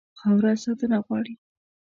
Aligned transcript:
خاوره 0.19 0.53
ساتنه 0.63 0.97
غواړي. 1.05 1.33